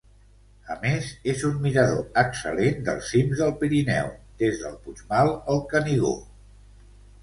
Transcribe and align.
A 0.75 0.77
més, 0.85 1.09
és 1.33 1.43
un 1.49 1.59
mirador 1.65 2.01
excel·lent 2.23 2.81
dels 2.89 3.13
cims 3.13 3.45
del 3.45 3.55
Pirineu 3.63 4.13
des 4.43 4.67
del 4.67 4.83
Puigmal 4.89 5.35
al 5.55 5.67
Canigó. 5.77 6.21